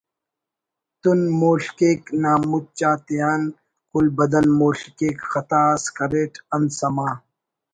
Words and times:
تن 1.01 1.19
مول/ 1.39 1.63
کیک 1.77 2.01
نا 2.21 2.33
مُچ 2.49 2.77
آتیان 2.91 3.41
کل 3.91 4.05
بدن 4.17 4.47
مول/ 4.59 4.79
کیک 4.97 5.17
خطا 5.31 5.61
اس 5.73 5.83
کریٹ 5.97 6.33
انت 6.55 6.71
سما 6.79 7.09